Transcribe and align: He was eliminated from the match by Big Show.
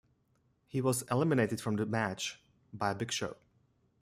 He 0.65 0.81
was 0.81 1.03
eliminated 1.11 1.61
from 1.61 1.75
the 1.75 1.85
match 1.85 2.41
by 2.73 2.95
Big 2.95 3.11
Show. 3.11 3.35